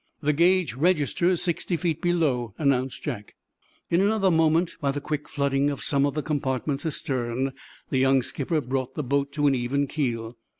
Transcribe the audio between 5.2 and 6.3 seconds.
flooding of some of the